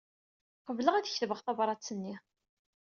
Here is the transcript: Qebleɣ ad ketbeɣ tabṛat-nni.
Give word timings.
Qebleɣ 0.65 0.95
ad 0.95 1.09
ketbeɣ 1.11 1.39
tabṛat-nni. 1.41 2.15